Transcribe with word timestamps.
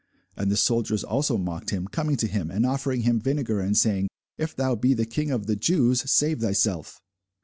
And 0.35 0.49
the 0.51 0.57
soldiers 0.57 1.03
also 1.03 1.37
mocked 1.37 1.69
him, 1.69 1.87
coming 1.87 2.15
to 2.17 2.25
him, 2.25 2.49
and 2.49 2.65
offering 2.65 3.01
him 3.01 3.19
vinegar, 3.21 3.59
and 3.59 3.77
saying, 3.77 4.09
If 4.35 4.55
thou 4.55 4.73
be 4.73 4.95
the 4.95 5.05
king 5.05 5.29
of 5.29 5.45
the 5.45 5.55
Jews, 5.55 6.09
save 6.11 6.41
thyself. 6.41 6.99